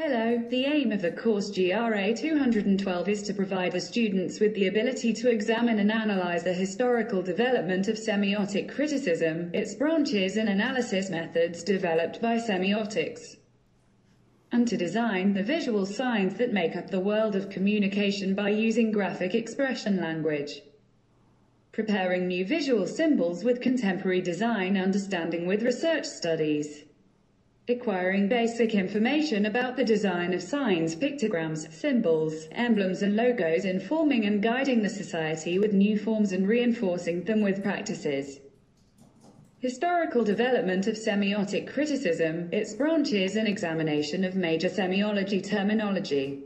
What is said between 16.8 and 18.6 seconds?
the world of communication by